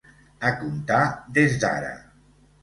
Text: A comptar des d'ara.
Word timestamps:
A 0.47 0.53
comptar 0.61 1.01
des 1.39 1.59
d'ara. 1.65 1.93